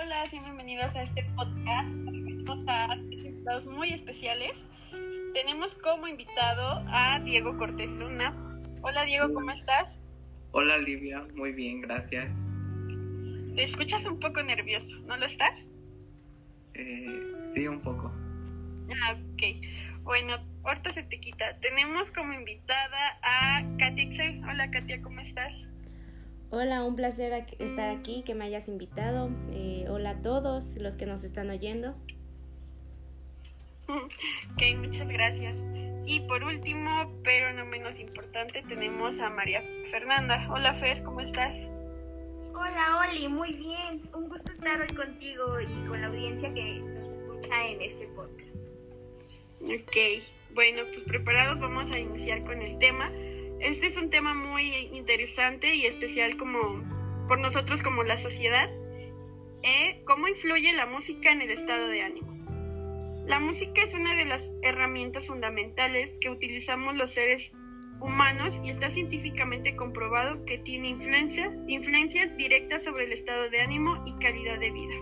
hola, 0.00 0.24
bienvenidos 0.30 0.94
a 0.94 1.02
este 1.02 1.24
podcast. 1.34 1.88
Tenemos 2.04 2.68
a 2.68 2.94
invitados 2.94 3.66
muy 3.66 3.88
especiales. 3.90 4.66
Tenemos 5.34 5.74
como 5.76 6.06
invitado 6.06 6.84
a 6.88 7.18
Diego 7.24 7.56
Cortés 7.56 7.90
Luna. 7.90 8.32
Hola 8.82 9.04
Diego, 9.04 9.32
¿cómo 9.34 9.50
estás? 9.50 10.00
Hola 10.52 10.76
Olivia, 10.76 11.26
muy 11.34 11.52
bien, 11.52 11.80
gracias. 11.80 12.30
Te 13.56 13.62
escuchas 13.62 14.06
un 14.06 14.20
poco 14.20 14.40
nervioso, 14.42 14.96
¿no 15.06 15.16
lo 15.16 15.26
estás? 15.26 15.68
Eh, 16.74 17.20
sí, 17.54 17.66
un 17.66 17.80
poco. 17.80 18.12
Ah, 19.02 19.16
ok. 19.32 20.02
Bueno, 20.02 20.36
ahorita 20.62 20.90
se 20.90 21.02
te 21.02 21.18
quita. 21.18 21.58
Tenemos 21.58 22.12
como 22.12 22.34
invitada 22.34 23.18
a 23.22 23.64
Katia. 23.78 24.08
Hola 24.48 24.70
Katia, 24.70 25.02
¿cómo 25.02 25.20
estás? 25.20 25.54
Hola, 26.50 26.82
un 26.82 26.96
placer 26.96 27.44
estar 27.58 27.90
aquí, 27.90 28.22
que 28.24 28.34
me 28.34 28.46
hayas 28.46 28.68
invitado. 28.68 29.28
Eh, 29.52 29.84
hola 29.90 30.10
a 30.10 30.22
todos 30.22 30.74
los 30.76 30.96
que 30.96 31.04
nos 31.04 31.22
están 31.22 31.50
oyendo. 31.50 31.94
Ok, 33.88 34.62
muchas 34.78 35.08
gracias. 35.08 35.56
Y 36.06 36.20
por 36.20 36.42
último, 36.42 37.12
pero 37.22 37.52
no 37.52 37.64
menos 37.66 37.98
importante, 37.98 38.62
tenemos 38.66 39.18
a 39.20 39.30
María 39.30 39.62
Fernanda. 39.90 40.46
Hola 40.50 40.74
Fer, 40.74 41.02
¿cómo 41.02 41.20
estás? 41.20 41.68
Hola 42.54 43.06
Oli, 43.06 43.28
muy 43.28 43.52
bien. 43.52 44.08
Un 44.14 44.28
gusto 44.28 44.50
estar 44.52 44.80
hoy 44.80 44.96
contigo 44.96 45.60
y 45.60 45.86
con 45.86 46.00
la 46.00 46.08
audiencia 46.08 46.52
que 46.52 46.80
nos 46.80 47.08
escucha 47.08 47.66
en 47.66 47.82
este 47.82 48.06
podcast. 48.08 48.56
Ok, 49.62 50.24
bueno, 50.54 50.82
pues 50.92 51.04
preparados 51.04 51.60
vamos 51.60 51.90
a 51.94 51.98
iniciar 51.98 52.42
con 52.44 52.60
el 52.60 52.78
tema. 52.78 53.10
Este 53.60 53.88
es 53.88 53.96
un 53.96 54.08
tema 54.08 54.34
muy 54.34 54.88
interesante 54.92 55.74
y 55.74 55.86
especial 55.86 56.36
como 56.36 56.58
por 57.26 57.40
nosotros 57.40 57.82
como 57.82 58.04
la 58.04 58.16
sociedad. 58.16 58.70
¿Eh? 59.62 60.00
¿Cómo 60.04 60.28
influye 60.28 60.72
la 60.72 60.86
música 60.86 61.32
en 61.32 61.42
el 61.42 61.50
estado 61.50 61.88
de 61.88 62.02
ánimo? 62.02 62.38
La 63.26 63.40
música 63.40 63.82
es 63.82 63.94
una 63.94 64.14
de 64.14 64.26
las 64.26 64.54
herramientas 64.62 65.26
fundamentales 65.26 66.16
que 66.20 66.30
utilizamos 66.30 66.94
los 66.94 67.10
seres 67.10 67.52
humanos 68.00 68.60
y 68.62 68.70
está 68.70 68.90
científicamente 68.90 69.74
comprobado 69.74 70.44
que 70.44 70.58
tiene 70.58 70.88
influencia, 70.90 71.52
influencias 71.66 72.36
directas 72.36 72.84
sobre 72.84 73.06
el 73.06 73.12
estado 73.12 73.50
de 73.50 73.60
ánimo 73.60 74.02
y 74.06 74.12
calidad 74.24 74.60
de 74.60 74.70
vida. 74.70 74.94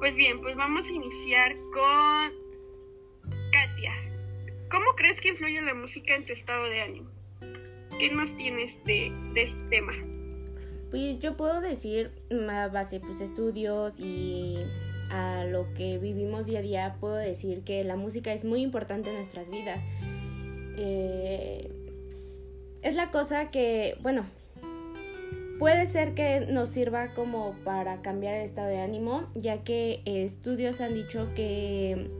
Pues 0.00 0.16
bien, 0.16 0.40
pues 0.40 0.56
vamos 0.56 0.88
a 0.88 0.92
iniciar 0.92 1.56
con 1.72 2.32
Katia. 3.52 3.94
¿Cómo 4.68 4.96
crees 4.96 5.20
que 5.20 5.28
influye 5.28 5.62
la 5.62 5.74
música 5.74 6.16
en 6.16 6.26
tu 6.26 6.32
estado 6.32 6.64
de 6.64 6.82
ánimo? 6.82 7.21
¿Qué 8.02 8.10
nos 8.10 8.34
tienes 8.34 8.84
de, 8.84 9.12
este 9.36 9.56
tema? 9.70 9.92
Pues 10.90 11.20
yo 11.20 11.36
puedo 11.36 11.60
decir, 11.60 12.10
a 12.50 12.66
base 12.66 12.98
pues 12.98 13.20
estudios 13.20 14.00
y 14.00 14.56
a 15.08 15.44
lo 15.44 15.72
que 15.74 15.98
vivimos 15.98 16.46
día 16.46 16.58
a 16.58 16.62
día, 16.62 16.96
puedo 16.98 17.14
decir 17.14 17.62
que 17.62 17.84
la 17.84 17.94
música 17.94 18.32
es 18.32 18.44
muy 18.44 18.60
importante 18.60 19.10
en 19.10 19.18
nuestras 19.18 19.50
vidas. 19.50 19.84
Eh, 20.76 21.70
es 22.82 22.96
la 22.96 23.12
cosa 23.12 23.52
que, 23.52 23.96
bueno, 24.02 24.26
puede 25.60 25.86
ser 25.86 26.14
que 26.14 26.40
nos 26.40 26.70
sirva 26.70 27.14
como 27.14 27.54
para 27.62 28.02
cambiar 28.02 28.34
el 28.34 28.46
estado 28.46 28.66
de 28.66 28.80
ánimo, 28.80 29.30
ya 29.36 29.62
que 29.62 30.02
estudios 30.06 30.80
han 30.80 30.94
dicho 30.94 31.30
que 31.36 32.10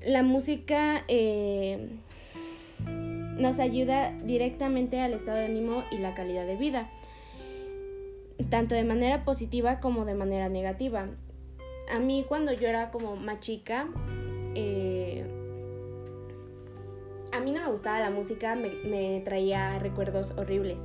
la 0.00 0.22
música 0.22 1.02
eh, 1.08 1.88
nos 3.36 3.58
ayuda 3.58 4.12
directamente 4.24 5.00
al 5.00 5.12
estado 5.12 5.38
de 5.38 5.46
ánimo 5.46 5.84
y 5.90 5.98
la 5.98 6.14
calidad 6.14 6.46
de 6.46 6.56
vida, 6.56 6.90
tanto 8.50 8.74
de 8.74 8.84
manera 8.84 9.24
positiva 9.24 9.80
como 9.80 10.04
de 10.04 10.14
manera 10.14 10.48
negativa. 10.48 11.08
A 11.92 11.98
mí 11.98 12.24
cuando 12.28 12.52
yo 12.52 12.68
era 12.68 12.90
como 12.90 13.16
más 13.16 13.40
chica, 13.40 13.88
eh, 14.54 15.24
a 17.32 17.40
mí 17.40 17.52
no 17.52 17.60
me 17.60 17.70
gustaba 17.70 18.00
la 18.00 18.10
música, 18.10 18.56
me, 18.56 18.70
me 18.84 19.20
traía 19.20 19.78
recuerdos 19.78 20.32
horribles. 20.36 20.78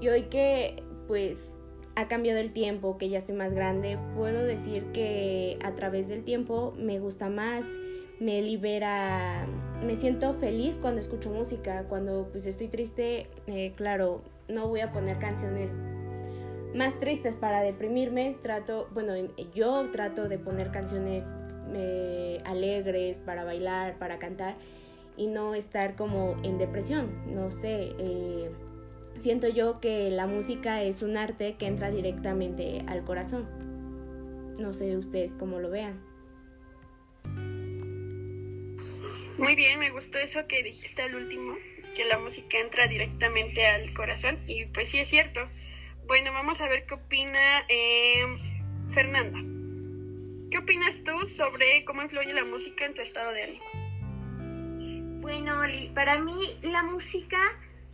Y 0.00 0.08
hoy 0.08 0.22
que 0.24 0.82
pues 1.06 1.58
ha 1.96 2.08
cambiado 2.08 2.40
el 2.40 2.52
tiempo, 2.52 2.96
que 2.96 3.08
ya 3.08 3.18
estoy 3.18 3.34
más 3.34 3.52
grande, 3.52 3.98
puedo 4.16 4.44
decir 4.44 4.84
que 4.92 5.58
a 5.62 5.74
través 5.74 6.08
del 6.08 6.24
tiempo 6.24 6.72
me 6.78 6.98
gusta 6.98 7.28
más, 7.28 7.64
me 8.18 8.40
libera, 8.42 9.46
me 9.84 9.96
siento 9.96 10.34
feliz 10.34 10.78
cuando 10.78 11.00
escucho 11.00 11.30
música, 11.30 11.84
cuando 11.88 12.28
pues 12.30 12.46
estoy 12.46 12.68
triste, 12.68 13.28
eh, 13.46 13.72
claro, 13.76 14.22
no 14.48 14.68
voy 14.68 14.80
a 14.80 14.92
poner 14.92 15.18
canciones 15.18 15.70
más 16.74 16.98
tristes 17.00 17.34
para 17.34 17.62
deprimirme, 17.62 18.36
trato, 18.42 18.88
bueno, 18.92 19.14
yo 19.54 19.90
trato 19.90 20.28
de 20.28 20.38
poner 20.38 20.70
canciones 20.70 21.24
eh, 21.72 22.40
alegres 22.44 23.18
para 23.18 23.44
bailar, 23.44 23.98
para 23.98 24.18
cantar 24.18 24.56
y 25.16 25.26
no 25.26 25.54
estar 25.54 25.96
como 25.96 26.36
en 26.42 26.58
depresión, 26.58 27.10
no 27.34 27.50
sé, 27.50 27.92
eh, 27.98 28.50
siento 29.18 29.48
yo 29.48 29.80
que 29.80 30.10
la 30.10 30.26
música 30.26 30.82
es 30.82 31.02
un 31.02 31.16
arte 31.16 31.56
que 31.56 31.66
entra 31.66 31.90
directamente 31.90 32.84
al 32.86 33.04
corazón, 33.04 33.46
no 34.58 34.72
sé 34.72 34.96
ustedes 34.96 35.34
cómo 35.34 35.58
lo 35.58 35.70
vean. 35.70 36.09
Muy 39.38 39.54
bien, 39.56 39.78
me 39.78 39.90
gustó 39.90 40.18
eso 40.18 40.46
que 40.46 40.62
dijiste 40.62 41.02
al 41.02 41.14
último, 41.14 41.56
que 41.94 42.04
la 42.04 42.18
música 42.18 42.58
entra 42.58 42.86
directamente 42.86 43.66
al 43.66 43.92
corazón 43.94 44.38
y 44.46 44.66
pues 44.66 44.90
sí 44.90 44.98
es 44.98 45.08
cierto. 45.08 45.40
Bueno, 46.06 46.32
vamos 46.32 46.60
a 46.60 46.68
ver 46.68 46.86
qué 46.86 46.94
opina 46.94 47.64
eh, 47.68 48.24
Fernanda. 48.90 49.38
¿Qué 50.50 50.58
opinas 50.58 51.02
tú 51.04 51.26
sobre 51.26 51.84
cómo 51.84 52.02
influye 52.02 52.32
la 52.32 52.44
música 52.44 52.84
en 52.84 52.94
tu 52.94 53.02
estado 53.02 53.30
de 53.32 53.42
ánimo? 53.44 53.64
Bueno, 55.20 55.60
Oli, 55.60 55.90
para 55.94 56.18
mí 56.18 56.58
la 56.62 56.82
música 56.82 57.38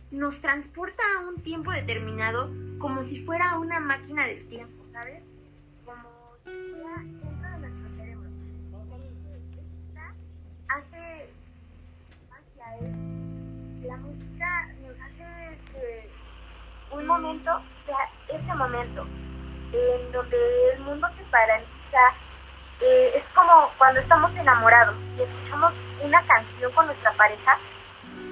nos 0.09 0.41
transporta 0.41 1.03
a 1.17 1.27
un 1.27 1.43
tiempo 1.43 1.71
determinado 1.71 2.51
como 2.79 3.03
si 3.03 3.23
fuera 3.23 3.59
una 3.59 3.79
máquina 3.79 4.25
del 4.25 4.47
tiempo, 4.47 4.85
¿sabes? 4.91 5.26
Sea 17.85 18.09
ese 18.29 18.55
momento 18.55 19.05
en 19.73 20.11
donde 20.11 20.37
el 20.73 20.79
mundo 20.81 21.07
se 21.17 21.23
paraliza. 21.25 22.13
Eh, 22.81 23.11
es 23.15 23.23
como 23.33 23.71
cuando 23.77 23.99
estamos 23.99 24.33
enamorados 24.35 24.95
y 25.17 25.21
escuchamos 25.23 25.73
una 26.03 26.21
canción 26.23 26.71
con 26.73 26.85
nuestra 26.85 27.11
pareja, 27.13 27.57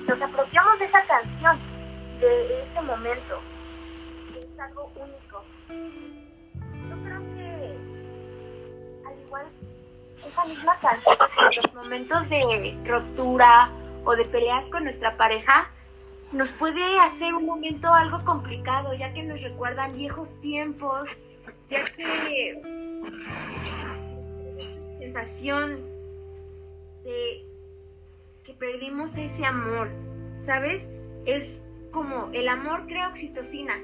nos 0.08 0.22
apropiamos 0.22 0.80
de 0.80 0.86
esa 0.86 1.04
canción, 1.06 1.60
de 2.20 2.64
ese 2.64 2.82
momento. 2.82 3.42
Es 4.36 4.60
algo 4.60 4.92
único. 4.96 5.44
Yo 5.68 6.96
creo 7.04 7.20
que, 7.36 7.78
al 9.08 9.20
igual, 9.20 9.46
esa 10.18 10.46
misma 10.46 10.78
canción, 10.80 11.18
los 11.56 11.74
momentos 11.74 12.30
de 12.30 12.78
ruptura, 12.86 13.72
o 14.06 14.16
de 14.16 14.26
peleas 14.26 14.70
con 14.70 14.84
nuestra 14.84 15.18
pareja, 15.18 15.68
nos 16.32 16.52
puede 16.52 17.00
hacer 17.00 17.34
un 17.34 17.46
momento 17.46 17.94
algo 17.94 18.24
complicado, 18.24 18.94
ya 18.94 19.14
que 19.14 19.24
nos 19.24 19.42
recuerdan 19.42 19.96
viejos 19.96 20.40
tiempos, 20.42 21.10
ya 21.70 21.86
que 21.86 22.62
sensación 25.00 25.80
de 27.04 27.46
que 28.44 28.54
perdimos 28.54 29.16
ese 29.18 29.46
amor, 29.46 29.90
¿sabes? 30.44 30.84
Es 31.26 31.62
como 31.92 32.30
el 32.34 32.48
amor 32.48 32.86
crea 32.88 33.10
oxitocina 33.10 33.76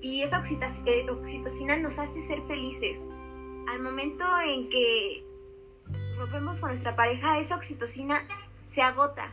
y 0.00 0.22
esa 0.22 0.42
eh, 0.86 1.06
oxitocina 1.10 1.76
nos 1.76 1.98
hace 1.98 2.20
ser 2.22 2.42
felices. 2.42 2.98
Al 3.68 3.80
momento 3.80 4.24
en 4.46 4.68
que 4.68 5.24
rompemos 6.18 6.58
con 6.60 6.70
nuestra 6.70 6.96
pareja, 6.96 7.38
esa 7.38 7.56
oxitocina 7.56 8.26
se 8.66 8.82
agota 8.82 9.32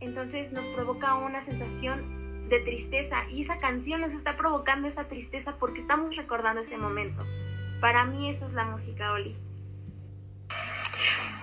entonces 0.00 0.52
nos 0.52 0.66
provoca 0.68 1.14
una 1.14 1.40
sensación 1.40 2.48
de 2.48 2.60
tristeza 2.60 3.24
y 3.30 3.42
esa 3.42 3.58
canción 3.58 4.00
nos 4.00 4.12
está 4.12 4.36
provocando 4.36 4.88
esa 4.88 5.08
tristeza 5.08 5.56
porque 5.58 5.80
estamos 5.80 6.14
recordando 6.16 6.62
ese 6.62 6.76
momento. 6.76 7.24
Para 7.80 8.04
mí 8.04 8.28
eso 8.28 8.46
es 8.46 8.52
la 8.52 8.64
música, 8.64 9.12
Oli. 9.12 9.34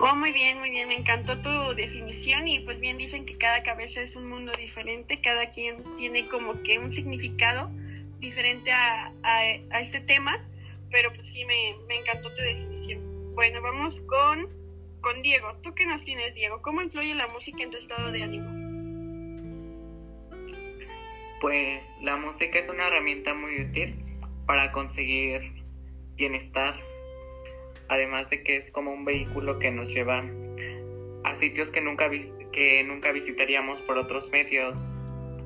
Oh, 0.00 0.14
muy 0.16 0.32
bien, 0.32 0.58
muy 0.58 0.70
bien, 0.70 0.88
me 0.88 0.96
encantó 0.96 1.40
tu 1.40 1.74
definición 1.74 2.48
y 2.48 2.60
pues 2.60 2.80
bien 2.80 2.98
dicen 2.98 3.24
que 3.24 3.38
cada 3.38 3.62
cabeza 3.62 4.00
es 4.00 4.16
un 4.16 4.28
mundo 4.28 4.52
diferente, 4.58 5.20
cada 5.20 5.50
quien 5.50 5.84
tiene 5.96 6.26
como 6.28 6.60
que 6.62 6.78
un 6.80 6.90
significado 6.90 7.70
diferente 8.18 8.72
a, 8.72 9.12
a, 9.22 9.80
este 9.80 10.00
tema, 10.00 10.44
pero 10.90 11.12
pues 11.12 11.26
sí, 11.26 11.44
me, 11.44 11.76
me 11.86 12.00
encantó 12.00 12.34
tu 12.34 12.42
definición. 12.42 13.34
Bueno, 13.34 13.62
vamos 13.62 14.00
con 14.00 14.48
con 15.04 15.20
Diego. 15.20 15.54
¿Tú 15.62 15.74
qué 15.74 15.84
nos 15.84 16.02
tienes, 16.02 16.34
Diego? 16.34 16.62
¿Cómo 16.62 16.80
influye 16.80 17.14
la 17.14 17.28
música 17.28 17.62
en 17.62 17.70
tu 17.70 17.76
estado 17.76 18.10
de 18.10 18.22
ánimo? 18.22 18.48
Pues 21.42 21.82
la 22.00 22.16
música 22.16 22.58
es 22.58 22.70
una 22.70 22.86
herramienta 22.86 23.34
muy 23.34 23.60
útil 23.60 24.02
para 24.46 24.72
conseguir 24.72 25.62
bienestar, 26.16 26.74
además 27.88 28.30
de 28.30 28.42
que 28.42 28.56
es 28.56 28.70
como 28.70 28.92
un 28.92 29.04
vehículo 29.04 29.58
que 29.58 29.70
nos 29.70 29.90
lleva 29.90 30.24
a 31.24 31.36
sitios 31.36 31.70
que 31.70 31.82
nunca, 31.82 32.10
que 32.52 32.82
nunca 32.84 33.12
visitaríamos 33.12 33.82
por 33.82 33.98
otros 33.98 34.30
medios, 34.30 34.74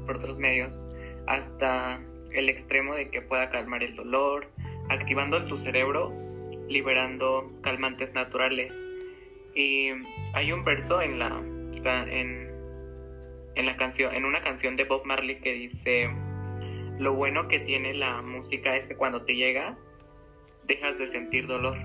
por 0.07 0.19
otros 0.19 0.39
medios, 0.39 0.81
hasta 1.27 2.01
el 2.31 2.49
extremo 2.49 2.95
de 2.95 3.11
que 3.11 3.23
pueda 3.23 3.51
calmar 3.51 3.83
el 3.83 3.97
dolor, 3.97 4.49
activando 4.89 5.45
tu 5.47 5.59
cerebro, 5.59 6.13
liberando 6.69 7.51
calmantes 7.63 8.13
naturales. 8.15 8.88
Y 9.59 9.91
hay 10.35 10.53
un 10.53 10.63
verso 10.65 11.03
en 11.03 11.19
la, 11.19 11.31
en, 11.33 12.49
en 13.57 13.67
la 13.67 13.77
canción, 13.77 14.15
en 14.15 14.25
una 14.25 14.41
canción 14.41 14.77
de 14.77 14.85
Bob 14.85 15.05
Marley 15.05 15.41
que 15.41 15.53
dice 15.53 16.09
lo 17.01 17.15
bueno 17.15 17.49
que 17.49 17.59
tiene 17.59 17.93
la 17.95 18.23
música 18.23 18.77
es 18.77 18.87
que 18.87 18.95
cuando 18.95 19.25
te 19.25 19.35
llega 19.35 19.77
dejas 20.69 20.97
de 20.99 21.09
sentir 21.09 21.49
dolor. 21.49 21.77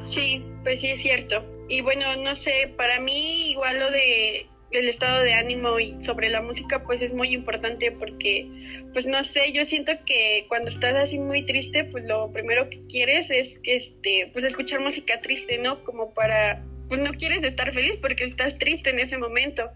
Sí, 0.00 0.44
pues 0.64 0.80
sí 0.80 0.90
es 0.90 1.00
cierto. 1.00 1.42
Y 1.70 1.80
bueno, 1.80 2.04
no 2.16 2.34
sé, 2.34 2.74
para 2.76 3.00
mí 3.00 3.52
igual 3.52 3.80
lo 3.80 3.90
de 3.90 4.46
el 4.70 4.88
estado 4.88 5.22
de 5.22 5.34
ánimo 5.34 5.78
y 5.78 6.00
sobre 6.00 6.28
la 6.28 6.42
música 6.42 6.82
pues 6.82 7.02
es 7.02 7.12
muy 7.12 7.32
importante 7.32 7.90
porque 7.92 8.48
pues 8.92 9.06
no 9.06 9.22
sé, 9.22 9.52
yo 9.52 9.64
siento 9.64 9.92
que 10.04 10.44
cuando 10.48 10.68
estás 10.68 10.94
así 10.94 11.18
muy 11.18 11.44
triste 11.44 11.84
pues 11.84 12.06
lo 12.06 12.30
primero 12.32 12.68
que 12.68 12.80
quieres 12.82 13.30
es 13.30 13.58
que 13.60 13.76
este 13.76 14.30
pues 14.32 14.44
escuchar 14.44 14.80
música 14.80 15.20
triste, 15.20 15.58
¿no? 15.58 15.84
Como 15.84 16.12
para 16.12 16.62
pues 16.88 17.00
no 17.00 17.12
quieres 17.12 17.44
estar 17.44 17.70
feliz 17.72 17.98
porque 17.98 18.24
estás 18.24 18.58
triste 18.58 18.90
en 18.90 18.98
ese 18.98 19.18
momento. 19.18 19.70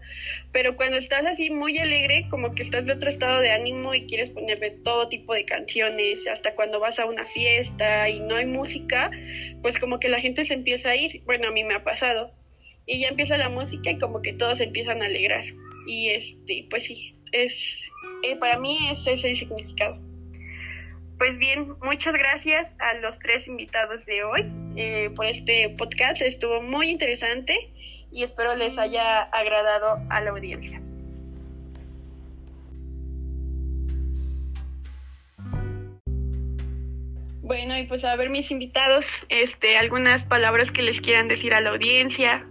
Pero 0.51 0.75
cuando 0.75 0.97
estás 0.97 1.25
así 1.25 1.49
muy 1.51 1.77
alegre, 1.77 2.27
como 2.29 2.53
que 2.53 2.63
estás 2.63 2.85
de 2.85 2.93
otro 2.93 3.09
estado 3.09 3.39
de 3.39 3.51
ánimo 3.51 3.93
y 3.93 4.07
quieres 4.07 4.31
ponerle 4.31 4.71
todo 4.71 5.07
tipo 5.07 5.33
de 5.33 5.45
canciones, 5.45 6.27
hasta 6.27 6.55
cuando 6.55 6.79
vas 6.79 6.99
a 6.99 7.05
una 7.05 7.25
fiesta 7.25 8.09
y 8.09 8.19
no 8.19 8.35
hay 8.35 8.45
música, 8.45 9.11
pues 9.61 9.79
como 9.79 9.99
que 9.99 10.09
la 10.09 10.19
gente 10.19 10.43
se 10.43 10.55
empieza 10.55 10.89
a 10.89 10.95
ir. 10.95 11.21
Bueno, 11.25 11.47
a 11.47 11.51
mí 11.51 11.63
me 11.63 11.75
ha 11.75 11.83
pasado. 11.83 12.33
Y 12.85 13.01
ya 13.01 13.09
empieza 13.09 13.37
la 13.37 13.49
música 13.49 13.91
y 13.91 13.99
como 13.99 14.21
que 14.21 14.33
todos 14.33 14.57
se 14.57 14.65
empiezan 14.65 15.01
a 15.01 15.05
alegrar. 15.05 15.43
Y 15.87 16.09
este, 16.09 16.67
pues 16.69 16.85
sí, 16.85 17.15
es 17.31 17.85
eh, 18.23 18.37
para 18.37 18.57
mí 18.57 18.77
ese 18.89 19.13
es 19.13 19.23
el 19.23 19.35
significado. 19.35 19.97
Pues 21.17 21.37
bien, 21.37 21.75
muchas 21.81 22.15
gracias 22.15 22.75
a 22.79 22.95
los 22.95 23.19
tres 23.19 23.47
invitados 23.47 24.05
de 24.05 24.23
hoy 24.23 24.51
eh, 24.75 25.09
por 25.15 25.25
este 25.25 25.69
podcast. 25.77 26.21
Estuvo 26.21 26.61
muy 26.61 26.89
interesante 26.89 27.71
y 28.11 28.23
espero 28.23 28.55
les 28.55 28.77
haya 28.77 29.21
agradado 29.21 30.01
a 30.09 30.21
la 30.21 30.31
audiencia. 30.31 30.79
Bueno, 37.41 37.77
y 37.77 37.85
pues 37.85 38.05
a 38.05 38.15
ver 38.15 38.29
mis 38.29 38.51
invitados, 38.51 39.05
este, 39.27 39.77
algunas 39.77 40.23
palabras 40.23 40.71
que 40.71 40.81
les 40.81 41.01
quieran 41.01 41.27
decir 41.27 41.53
a 41.53 41.59
la 41.59 41.71
audiencia, 41.71 42.47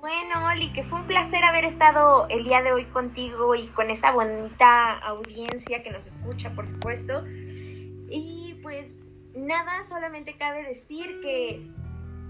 bueno, 0.00 0.46
Oli, 0.46 0.72
que 0.72 0.82
fue 0.82 1.00
un 1.00 1.06
placer 1.06 1.44
haber 1.44 1.64
estado 1.64 2.26
el 2.28 2.44
día 2.44 2.62
de 2.62 2.72
hoy 2.72 2.84
contigo 2.84 3.54
y 3.54 3.66
con 3.68 3.90
esta 3.90 4.12
bonita 4.12 4.98
audiencia 4.98 5.82
que 5.82 5.90
nos 5.90 6.06
escucha, 6.06 6.50
por 6.50 6.66
supuesto. 6.66 7.24
Y 7.26 8.58
pues 8.62 8.88
nada, 9.34 9.84
solamente 9.88 10.36
cabe 10.36 10.64
decir 10.64 11.20
que 11.22 11.66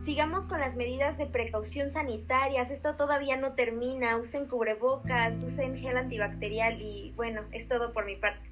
sigamos 0.04 0.46
con 0.46 0.60
las 0.60 0.76
medidas 0.76 1.18
de 1.18 1.26
precaución 1.26 1.90
sanitarias. 1.90 2.70
Esto 2.70 2.94
todavía 2.96 3.36
no 3.36 3.52
termina. 3.52 4.16
Usen 4.16 4.46
cubrebocas, 4.46 5.42
usen 5.42 5.78
gel 5.78 5.96
antibacterial 5.96 6.80
y 6.80 7.12
bueno, 7.16 7.42
es 7.52 7.68
todo 7.68 7.92
por 7.92 8.06
mi 8.06 8.16
parte. 8.16 8.48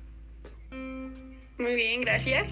Muy 0.70 1.74
bien, 1.74 2.02
gracias. 2.02 2.50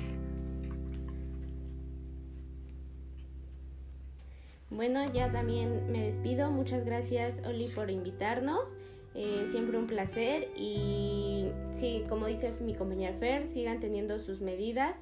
Bueno, 4.75 5.05
ya 5.13 5.31
también 5.31 5.91
me 5.93 6.03
despido. 6.03 6.51
Muchas 6.51 6.85
gracias, 6.85 7.41
Oli, 7.47 7.69
por 7.75 7.91
invitarnos. 7.91 8.75
Eh, 9.15 9.47
siempre 9.51 9.79
un 9.79 9.87
placer. 9.87 10.49
Y 10.57 11.47
sí, 11.73 12.05
como 12.09 12.27
dice 12.27 12.53
mi 12.61 12.75
compañera 12.75 13.17
Fer, 13.19 13.47
sigan 13.47 13.81
teniendo 13.81 14.19
sus 14.19 14.41
medidas. 14.41 14.97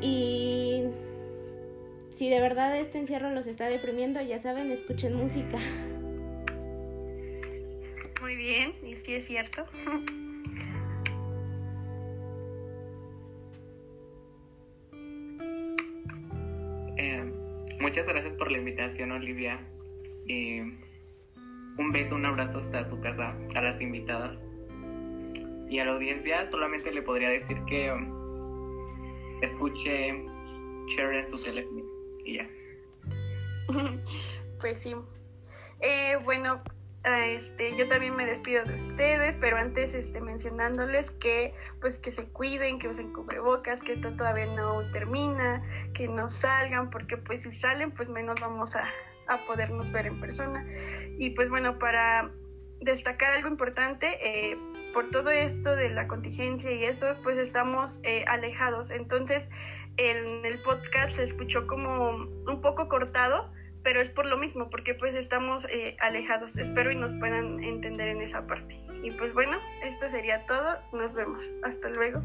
Y 0.00 0.84
si 2.10 2.30
de 2.30 2.40
verdad 2.40 2.78
este 2.78 2.98
encierro 2.98 3.30
los 3.30 3.46
está 3.46 3.66
deprimiendo, 3.66 4.20
ya 4.22 4.38
saben, 4.38 4.70
escuchen 4.70 5.14
música. 5.14 5.58
Muy 8.20 8.36
bien, 8.36 8.74
y 8.84 8.94
sí 8.94 9.14
es 9.14 9.26
cierto. 9.26 9.64
Muchas 17.88 18.06
gracias 18.06 18.34
por 18.34 18.52
la 18.52 18.58
invitación, 18.58 19.12
Olivia. 19.12 19.58
Y 20.26 20.60
un 20.60 21.90
beso, 21.90 22.16
un 22.16 22.26
abrazo 22.26 22.58
hasta 22.58 22.84
su 22.84 23.00
casa 23.00 23.34
a 23.54 23.62
las 23.62 23.80
invitadas. 23.80 24.36
Y 25.70 25.78
a 25.78 25.86
la 25.86 25.92
audiencia 25.92 26.50
solamente 26.50 26.92
le 26.92 27.00
podría 27.00 27.30
decir 27.30 27.56
que 27.64 27.90
escuche 29.40 30.22
Cher 30.88 31.14
en 31.14 31.30
su 31.30 31.42
teléfono 31.42 31.82
y 32.26 32.34
ya. 32.34 32.48
Pues 34.60 34.76
sí. 34.76 34.94
Eh, 35.80 36.18
bueno, 36.24 36.60
este, 37.16 37.76
yo 37.76 37.88
también 37.88 38.16
me 38.16 38.24
despido 38.26 38.64
de 38.64 38.74
ustedes, 38.74 39.36
pero 39.36 39.56
antes 39.56 39.94
este, 39.94 40.20
mencionándoles 40.20 41.10
que 41.10 41.54
pues 41.80 41.98
que 41.98 42.10
se 42.10 42.26
cuiden, 42.28 42.78
que 42.78 42.88
usen 42.88 43.12
cubrebocas, 43.12 43.80
que 43.80 43.92
esto 43.92 44.14
todavía 44.14 44.46
no 44.46 44.90
termina, 44.90 45.62
que 45.94 46.08
no 46.08 46.28
salgan, 46.28 46.90
porque 46.90 47.16
pues 47.16 47.42
si 47.42 47.50
salen 47.50 47.90
pues 47.92 48.08
menos 48.08 48.40
vamos 48.40 48.76
a, 48.76 48.84
a 49.28 49.44
podernos 49.44 49.92
ver 49.92 50.06
en 50.06 50.20
persona. 50.20 50.66
Y 51.18 51.30
pues 51.30 51.48
bueno, 51.50 51.78
para 51.78 52.30
destacar 52.80 53.32
algo 53.32 53.48
importante, 53.48 54.18
eh, 54.22 54.58
por 54.92 55.10
todo 55.10 55.30
esto 55.30 55.76
de 55.76 55.90
la 55.90 56.08
contingencia 56.08 56.72
y 56.72 56.84
eso, 56.84 57.14
pues 57.22 57.38
estamos 57.38 58.00
eh, 58.02 58.24
alejados. 58.26 58.90
Entonces, 58.90 59.48
en 59.96 60.44
el 60.44 60.60
podcast 60.62 61.16
se 61.16 61.24
escuchó 61.24 61.66
como 61.66 62.10
un 62.10 62.60
poco 62.60 62.88
cortado, 62.88 63.50
pero 63.82 64.00
es 64.00 64.10
por 64.10 64.26
lo 64.26 64.36
mismo, 64.36 64.70
porque 64.70 64.94
pues 64.94 65.14
estamos 65.14 65.64
eh, 65.66 65.96
alejados. 66.00 66.56
Espero 66.56 66.90
y 66.90 66.96
nos 66.96 67.14
puedan 67.14 67.62
entender 67.62 68.08
en 68.08 68.20
esa 68.20 68.46
parte. 68.46 68.80
Y 69.02 69.10
pues 69.12 69.34
bueno, 69.34 69.58
esto 69.82 70.08
sería 70.08 70.44
todo. 70.46 70.78
Nos 70.92 71.14
vemos. 71.14 71.44
Hasta 71.62 71.88
luego. 71.90 72.22